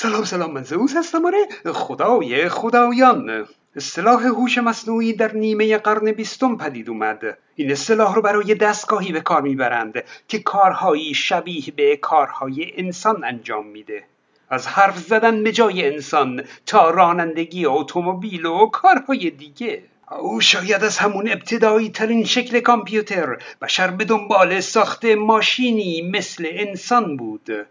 [0.00, 1.72] سلام سلام من زئوس هستم آره.
[1.72, 3.46] خدای خدایان.
[3.76, 7.38] اصطلاح هوش مصنوعی در نیمه قرن بیستم پدید اومد.
[7.54, 13.66] این اصطلاح رو برای دستگاهی به کار می‌برند که کارهایی شبیه به کارهای انسان انجام
[13.66, 14.04] میده.
[14.50, 19.82] از حرف زدن به جای انسان تا رانندگی اتومبیل و کارهای دیگه.
[20.20, 27.16] او شاید از همون ابتدایی ترین شکل کامپیوتر بشر به دنبال ساخت ماشینی مثل انسان
[27.16, 27.66] بود.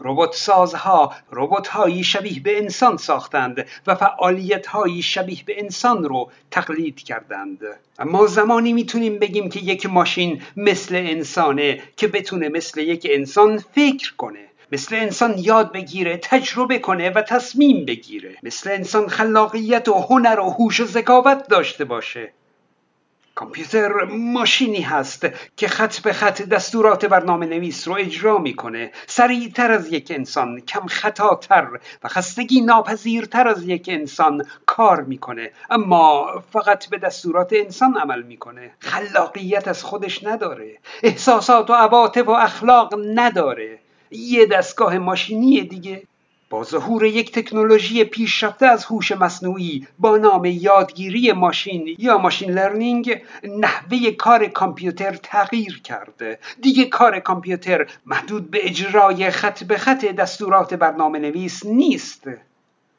[0.00, 6.30] ربات سازها ربات هایی شبیه به انسان ساختند و فعالیت هایی شبیه به انسان رو
[6.50, 7.58] تقلید کردند.
[7.98, 14.14] اما زمانی می‌تونیم بگیم که یک ماشین مثل انسانه که بتونه مثل یک انسان فکر
[14.16, 14.48] کنه.
[14.72, 18.36] مثل انسان یاد بگیره تجربه کنه و تصمیم بگیره.
[18.42, 22.32] مثل انسان خلاقیت و هنر و هوش و ذکاوت داشته باشه.
[23.38, 28.90] کامپیوتر ماشینی هست که خط به خط دستورات برنامه نویس رو اجرا می‌کنه.
[29.06, 31.68] سریعتر از یک انسان کم خطاتر
[32.02, 35.50] و خستگی ناپذیرتر از یک انسان کار می‌کنه.
[35.70, 38.70] اما فقط به دستورات انسان عمل می‌کنه.
[38.78, 40.78] خلاقیت از خودش نداره.
[41.02, 43.78] احساسات و عواطف و اخلاق نداره.
[44.10, 46.02] یه دستگاه ماشینی دیگه
[46.50, 53.22] با ظهور یک تکنولوژی پیشرفته از هوش مصنوعی با نام یادگیری ماشین یا ماشین لرنینگ
[53.44, 56.38] نحوه کار کامپیوتر تغییر کرده.
[56.62, 62.24] دیگه کار کامپیوتر محدود به اجرای خط به خط دستورات برنامه نویس نیست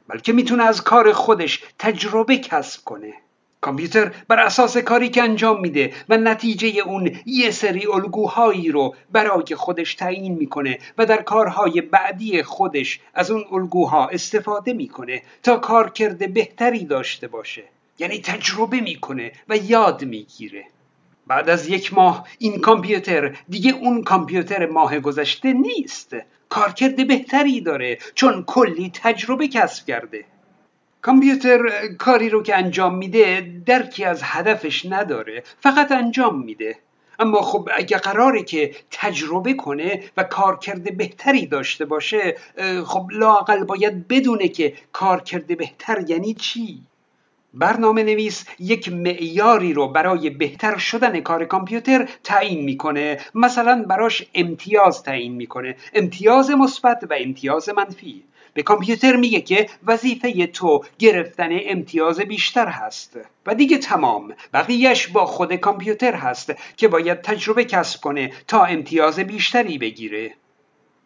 [0.08, 3.14] بلکه می‌تونه از کار خودش تجربه کسب کنه.
[3.60, 9.54] کامپیوتر بر اساس کاری که انجام میده و نتیجه اون یه سری الگوهایی رو برای
[9.56, 16.34] خودش تعیین می‌کنه و در کارهای بعدی خودش از اون الگوها استفاده می‌کنه تا کارکرد
[16.34, 17.62] بهتری داشته باشه.
[17.98, 20.64] یعنی تجربه می‌کنه و یاد می‌گیره.
[21.26, 26.16] بعد از یک ماه این کامپیوتر دیگه اون کامپیوتر ماه گذشته نیست.
[26.48, 30.24] کارکرد بهتری داره چون کلی تجربه کسب کرده.
[31.02, 31.58] کامپیوتر
[31.98, 36.76] کاری رو که انجام میده درکی از هدفش نداره فقط انجام میده.
[37.18, 42.36] اما خب اگه قراره که تجربه کنه و کارکرد بهتری داشته باشه
[42.84, 46.80] خب لاقل باید بدونه که کارکرد بهتر یعنی چی؟
[47.54, 53.18] برنامه نویس یک معیاری رو برای بهتر شدن کار کامپیوتر تعیین می‌کنه.
[53.34, 55.76] مثلا براش امتیاز تعیین می‌کنه.
[55.94, 58.22] امتیاز مثبت و امتیاز منفی.
[58.54, 63.18] به کامپیوتر میگه که وظیفه تو گرفتن امتیاز بیشتر هست.
[63.46, 64.34] و دیگه تمام.
[64.54, 70.34] بقیهش با خود کامپیوتر هست که باید تجربه کسب کنه تا امتیاز بیشتری بگیره.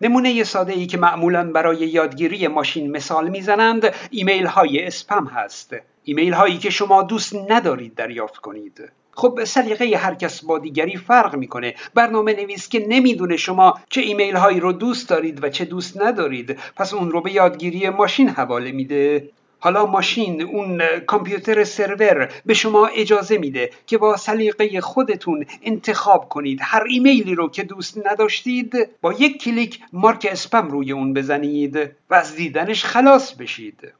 [0.01, 5.75] نمونه ساده ای که معمولا برای یادگیری ماشین مثال می‌زنند ایمیل های اسپم هست.
[6.05, 8.93] ایمیل هایی که شما دوست ندارید دریافت کنید.
[9.17, 11.75] خب سلیقه هر کس با دیگری فرق می‌کنه.
[11.95, 16.59] برنامه نویس که نمی‌دونه شما چه ایمیل هایی رو دوست دارید و چه دوست ندارید
[16.77, 19.31] پس اون رو به یادگیری ماشین حواله میده.
[19.59, 26.59] حالا ماشین اون کامپیوتر سرور به شما اجازه میده که با سلیقه خودتون انتخاب کنید.
[26.63, 31.77] هر ایمیلی رو که دوست نداشتید با یک کلیک مارک اسپم روی اون بزنید
[32.11, 33.93] و از دیدنش خلاص بشید.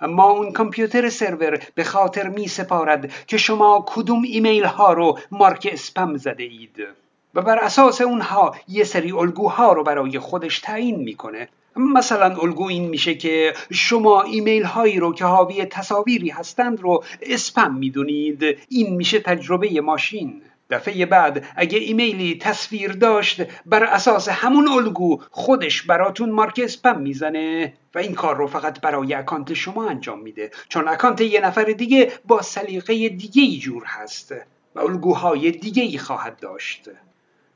[0.00, 5.68] اما اون کامپیوتر سرور به خاطر می سپارد که شما کدوم ایمیل ها رو مارک
[5.72, 6.86] اسپم زده اید
[7.34, 11.48] و بر اساس اونها یه سری الگوها رو برای خودش تعیین می‌کنه.
[11.76, 17.74] مثلا الگو این میشه که شما ایمیل هایی رو که حاوی تصاویری هستند رو اسپم
[17.74, 18.58] می‌دونید.
[18.68, 20.42] این میشه تجربه ماشین.
[20.70, 27.72] دفعه بعد اگه ایمیلی تصویر داشت بر اساس همون الگو خودش براتون مارک اسپم می‌زنه
[27.94, 30.50] و این کار رو فقط برای اکانت شما انجام میده.
[30.68, 34.34] چون اکانت یه نفر دیگه با سلیقه دیگه ای جور هست
[34.74, 36.90] و الگوهای دیگه ای خواهد داشت.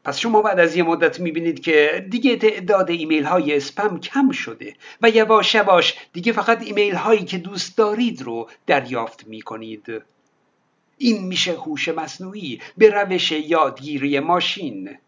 [0.05, 4.75] پس شما بعد از یه مدت می‌بینید که دیگه تعداد ایمیل های اسپم کم شده
[5.03, 10.03] و یواش یواش دیگه فقط ایمیل هایی که دوست دارید رو دریافت می‌کنید.
[11.03, 14.99] این میشه هوش مصنوعی به روش یادگیری ماشین.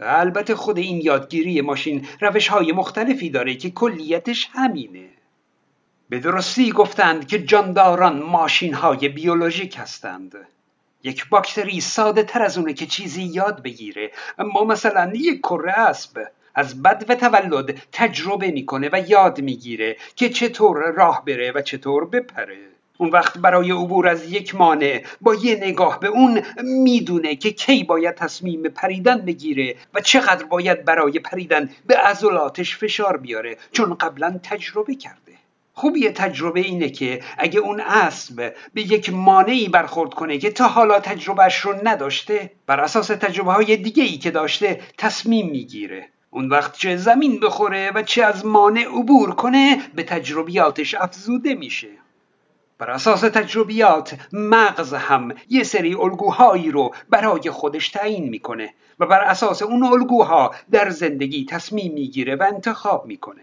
[0.00, 5.08] البته خود این یادگیری ماشین روش های مختلفی داره که کلیتش همینه.
[6.08, 10.36] به درستی گفتند که جانداران ماشین های بیولوژیک هستند.
[11.02, 14.10] یک باکتری ساده تر از اونه که چیزی یاد بگیره.
[14.38, 16.22] اما مثلا یک کره اسب
[16.54, 22.06] از بد و تولد تجربه می‌کنه و یاد می‌گیره که چطور راه بره و چطور
[22.06, 22.71] بپره.
[23.02, 27.84] اون وقت برای عبور از یک مانع با یه نگاه به اون می‌دونه که کی
[27.84, 34.40] باید تصمیم پریدن بگیره و چقدر باید برای پریدن به عضلاتش فشار بیاره چون قبلا
[34.42, 35.32] تجربه کرده.
[35.74, 41.00] خوبی تجربه اینه که اگه اون اسب به یک مانعی برخورد کنه که تا حالا
[41.00, 46.08] تجربهش رو نداشته بر اساس تجربه های دیگه ای که داشته تصمیم می‌گیره.
[46.30, 51.88] اون وقت چه زمین بخوره و چه از مانع عبور کنه به تجربیاتش افزوده میشه.
[52.78, 59.20] بر اساس تجربیات مغز هم یه سری الگوهایی رو برای خودش تعیین می‌کنه و بر
[59.20, 63.42] اساس اون الگوها در زندگی تصمیم می‌گیره و انتخاب می‌کنه.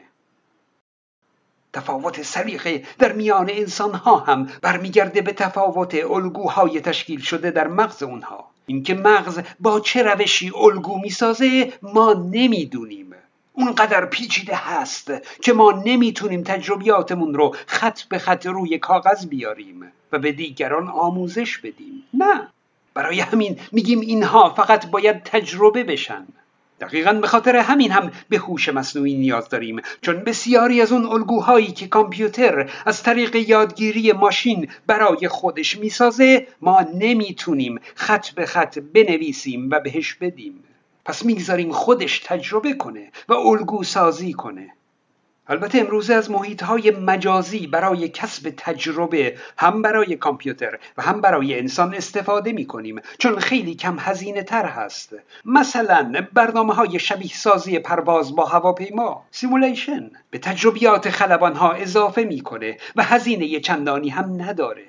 [1.73, 8.03] تفاوت سلیقه در میان انسان ها هم برمیگرده به تفاوت الگوهای تشکیل شده در مغز
[8.03, 8.49] اونها.
[8.65, 13.15] اینکه مغز با چه روشی الگو می‌سازه ما نمی‌دونیم.
[13.59, 15.11] اونقدر پیچیده هست
[15.41, 21.57] که ما نمی‌تونیم تجربیاتمون رو خط به خط روی کاغذ بیاریم و به دیگران آموزش
[21.57, 22.03] بدیم.
[22.13, 22.47] نه.
[22.93, 26.27] برای همین میگیم اینها فقط باید تجربه بشن.
[26.81, 31.71] دقیقا به خاطر همین هم به هوش مصنوعی نیاز داریم چون بسیاری از اون الگوهایی
[31.71, 39.69] که کامپیوتر از طریق یادگیری ماشین برای خودش می‌سازه ما نمی‌تونیم خط به خط بنویسیم
[39.71, 40.63] و بهش بدیم.
[41.09, 44.73] پس می‌گذاریم خودش تجربه کنه و الگو سازی کنه.
[45.47, 51.59] البته امروزه از محیط های مجازی برای کسب تجربه هم برای کامپیوتر و هم برای
[51.59, 55.15] انسان استفاده می کنیم چون خیلی کم هزینه تر هست.
[55.45, 62.77] مثلا برنامه های شبیه سازی پرواز با هواپیما سیمولیشن به تجربیات خلبان ها اضافه می‌کنه
[62.95, 64.85] و هزینه چندانی هم نداره.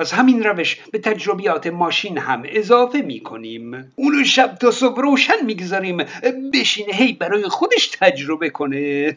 [0.00, 5.44] از همین روش به تجربیات ماشین هم اضافه می کنیم اونو شب تا صبح روشن
[5.46, 6.04] می‌گذاریم.
[6.52, 9.16] بشینه هی برای خودش تجربه کنه.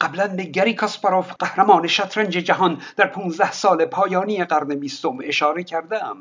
[0.00, 6.16] قبلا به گری کاسپاروف قهرمان شطرنج جهان در 15 سال پایانی قرن بیستم اشاره کردم.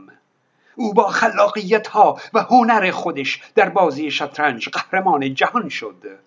[0.75, 6.19] او با خلاقیت ها و هنر خودش در بازی شطرنج قهرمان جهان شد.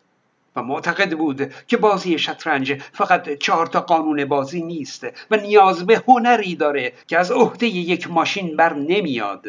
[0.58, 6.02] و معتقد بود که بازی شطرنج فقط چهار تا قانون بازی نیست و نیاز به
[6.08, 9.46] هنری داره که از عهده یک ماشین بر نمیاد.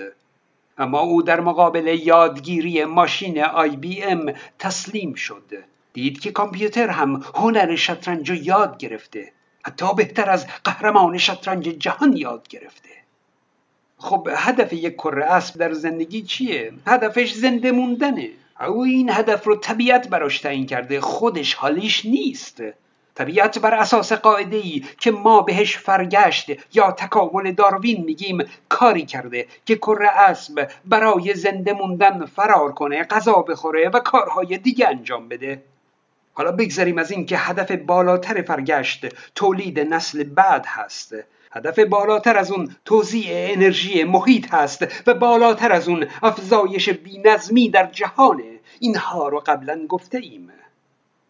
[0.78, 5.64] اما او در مقابل یادگیری ماشین آی بی ام تسلیم شد.
[5.94, 9.32] دید که کامپیوتر هم هنر شطرنج رو یاد گرفته.
[9.64, 12.90] حتی بهتر از قهرمان شطرنج جهان یاد گرفته.
[13.98, 18.30] خب هدف یک کره اسب در زندگی چیه؟ هدفش زنده موندنه.
[18.68, 21.02] او این هدف رو طبیعت براش تعیین کرده.
[21.02, 22.64] خودش حالیش نیست.
[23.16, 28.38] طبیعت بر اساس قاعده ای که ما بهش فرگشت یا تکامل داروین میگیم
[28.70, 34.88] کاری کرده که کره اسب برای زنده موندن فرار کنه غذا بخوره و کارهای دیگه
[34.88, 35.64] انجام بده.
[36.34, 39.06] حالا بگذاریم از این که هدف بالاتر فرگشت
[39.36, 41.16] تولید نسل بعد هست.
[41.52, 47.86] هدف بالاتر از اون توزیع انرژی محیط هست و بالاتر از اون افزایش بینظمی در
[47.92, 50.52] جهانه اینها رو قبلا گفته ایم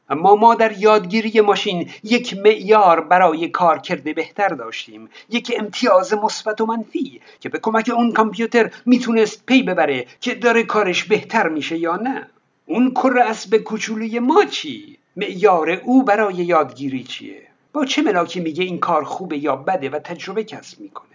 [0.10, 5.10] اما ما در یادگیری ماشین یک معیار برای کار کرده بهتر داشتیم.
[5.30, 10.64] یک امتیاز مثبت و منفی که به کمک اون کامپیوتر می‌تونست پی ببره که داره
[10.64, 12.28] کارش بهتر میشه یا نه.
[12.66, 18.64] اون کره اسب کوچولوی ما چی؟ معیار او برای یادگیری چیه؟ با چه ملاکی میگه
[18.64, 21.10] این کار خوبه یا بده و تجربه کسب می‌کنه؟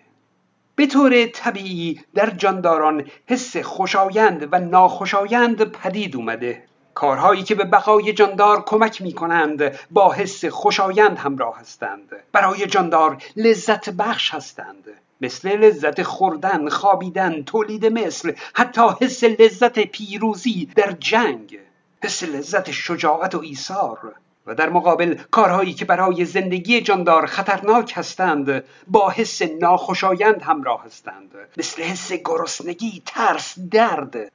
[0.76, 6.62] به طور طبیعی در جانداران حس خوشایند و ناخوشایند پدید اومده.
[6.94, 12.12] کارهایی که به بقای جاندار کمک می کنند با حس خوشایند همراه هستند.
[12.32, 14.84] برای جاندار لذت بخش هستند.
[15.20, 21.58] مثل لذت خوردن، خوابیدن، تولید مثل حتی حس لذت پیروزی در جنگ.
[22.02, 24.14] حس لذت شجاعت و ایثار.
[24.46, 31.30] و در مقابل کارهایی که برای زندگی جاندار خطرناک هستند با حس ناخوشایند همراه هستند.
[31.56, 34.32] مثل حس گرسنگی ترس درد.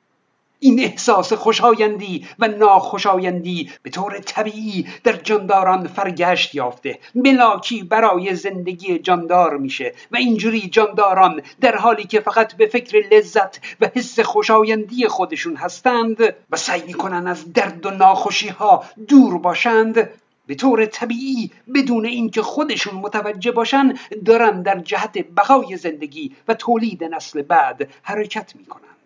[0.59, 6.99] این احساس خوشایندی و ناخوشایندی به طور طبیعی در جانداران فرگشت یافته.
[7.15, 13.59] ملاکی برای زندگی جاندار میشه و اینجوری جانداران در حالی که فقط به فکر لذت
[13.81, 20.09] و حس خوشایندی خودشون هستند و سعی می‌کنن از درد و ناخوشی ها دور باشند
[20.47, 23.93] به طور طبیعی بدون اینکه خودشون متوجه باشن
[24.25, 28.98] دارن در جهت بقای زندگی و تولید نسل بعد حرکت می‌کنن.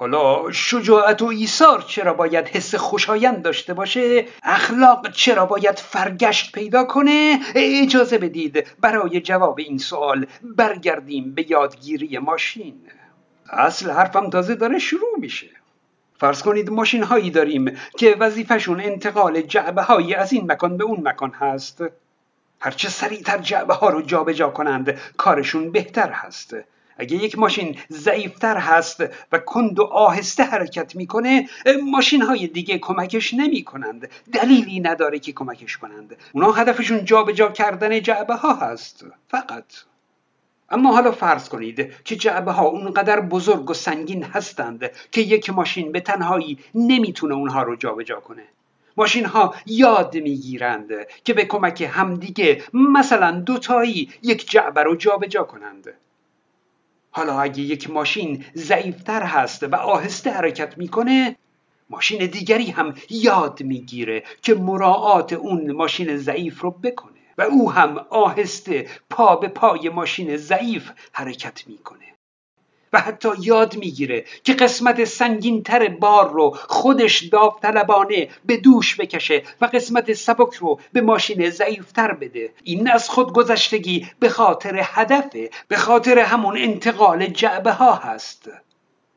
[0.00, 6.84] حالا شجاعت و ایثار چرا باید حس خوشایند داشته باشه؟ اخلاق چرا باید فرگشت پیدا
[6.84, 12.80] کنه؟ اجازه بدید برای جواب این سوال برگردیم به یادگیری ماشین.
[13.50, 15.46] اصل حرفم تازه داره شروع میشه.
[16.18, 21.08] فرض کنید ماشین هایی داریم که وظیفشون انتقال جعبه هایی از این مکان به اون
[21.08, 21.84] مکان هست.
[22.60, 26.56] هرچه سریعتر جعبه ها رو جابجا جا کنند کارشون بهتر هست.
[27.00, 31.48] اگه یک ماشین ضعیفتر هست و کند و آهسته حرکت می‌کنه
[31.82, 36.16] ماشین های دیگه کمکش نمی کنند دلیلی نداره که کمکش کنند.
[36.32, 39.64] اونا هدفشون جابجا جا کردن جعبه ها هست فقط.
[40.70, 45.92] اما حالا فرض کنید که جعبه ها اونقدر بزرگ و سنگین هستند که یک ماشین
[45.92, 48.42] به تنهایی نمی‌تونه اونها رو جابجا کنه.
[48.96, 50.90] ماشین ها یاد می‌گیرند
[51.24, 55.94] که به کمک همدیگه مثلا دوتایی یک جعبه رو جابجا کنند.
[57.10, 61.36] حالا اگه یک ماشین ضعیفتر هست و آهسته حرکت می‌کنه
[61.90, 67.98] ماشین دیگری هم یاد می‌گیره که مراعات اون ماشین ضعیف رو بکنه و او هم
[68.10, 72.06] آهسته پا به پای ماشین ضعیف حرکت می‌کنه.
[72.92, 79.66] و حتی یاد می‌گیره که قسمت سنگینتر بار رو خودش داوطلبانه به دوش بکشه و
[79.66, 82.50] قسمت سبک رو به ماشین ضعیفتر بده.
[82.64, 88.50] این از خودگذشتگی به خاطر هدفه به خاطر همون انتقال جعبه ها هست.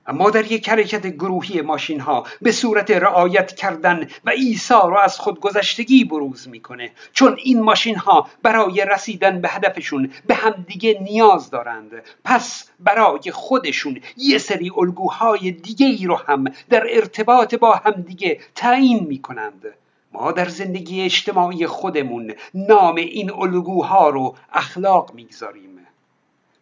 [0.08, 5.20] اما در یک حرکت گروهی ماشین ها به صورت رعایت کردن و ایثار را از
[5.20, 6.92] خودگذشتگی بروز می‌کنه.
[7.14, 11.92] چون این ماشین ها برای رسیدن به هدفشون به همدیگه نیاز دارند.
[12.24, 19.04] پس برای خودشون یه سری الگوهای دیگه ای رو هم در ارتباط با همدیگه تعیین
[19.04, 19.66] می‌کنند.
[20.14, 25.73] ما در زندگی اجتماعی خودمون نام این الگوها رو اخلاق می‌گذاریم.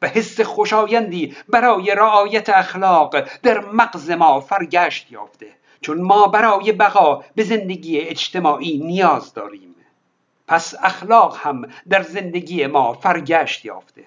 [0.02, 5.48] و حس خوشایندی برای رعایت اخلاق در مغز ما فرگشت یافته.
[5.82, 9.76] چون ما برای بقا به زندگی اجتماعی نیاز داریم.
[10.48, 14.04] پس اخلاق هم در زندگی ما فرگشت یافته.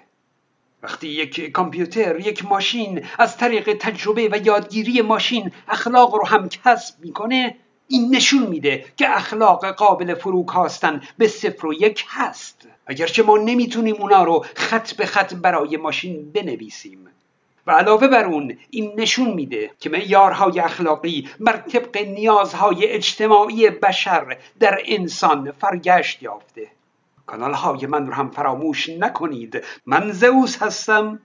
[0.83, 6.95] وقتی یک کامپیوتر یک ماشین از طریق تجربه و یادگیری ماشین اخلاق رو هم کسب
[7.01, 7.57] می‌کنه
[7.89, 12.69] این نشون میده که اخلاق قابل فروکاستن به صفر و یک هست.
[12.87, 17.09] اگرچه ما نمی‌تونیم اونا رو خط به خط برای ماشین بنویسیم.
[17.67, 24.39] و علاوه بر اون این نشون میده که معیارهای اخلاقی بر طبق نیازهای اجتماعی بشر
[24.61, 26.67] در انسان فرگشت یافته.
[27.27, 29.65] کانال های من رو هم فراموش نکنید.
[29.87, 31.21] من زئوس هستم.